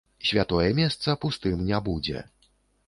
[0.29, 2.27] Святое месца пустым не будзе.